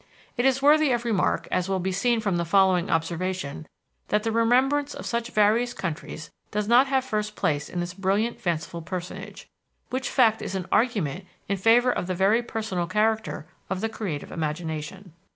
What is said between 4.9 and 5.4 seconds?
of such